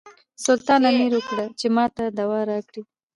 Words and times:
سلطان 0.45 0.81
امر 0.89 1.11
وکړ 1.15 1.37
چې 1.59 1.67
ماته 1.75 2.03
دوا 2.19 2.39
راکړي. 2.51 2.81